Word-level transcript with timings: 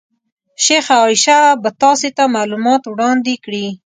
شیخه 0.63 0.95
عایشه 1.01 1.39
به 1.61 1.69
تاسې 1.81 2.09
ته 2.17 2.23
معلومات 2.35 2.81
وړاندې 2.87 3.33
کړي. 3.45 3.67